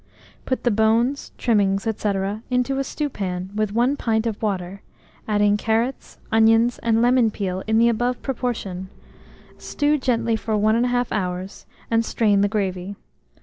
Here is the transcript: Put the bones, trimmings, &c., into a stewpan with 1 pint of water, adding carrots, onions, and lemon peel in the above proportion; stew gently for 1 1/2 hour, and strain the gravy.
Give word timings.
Put 0.47 0.63
the 0.63 0.71
bones, 0.71 1.31
trimmings, 1.37 1.83
&c., 1.83 2.11
into 2.49 2.79
a 2.79 2.83
stewpan 2.83 3.51
with 3.53 3.71
1 3.71 3.95
pint 3.97 4.25
of 4.25 4.41
water, 4.41 4.81
adding 5.27 5.57
carrots, 5.57 6.17
onions, 6.31 6.79
and 6.79 7.03
lemon 7.03 7.29
peel 7.29 7.61
in 7.67 7.77
the 7.77 7.87
above 7.89 8.19
proportion; 8.23 8.89
stew 9.59 9.99
gently 9.99 10.35
for 10.35 10.57
1 10.57 10.83
1/2 10.85 11.05
hour, 11.11 11.45
and 11.91 12.03
strain 12.03 12.41
the 12.41 12.47
gravy. 12.49 12.95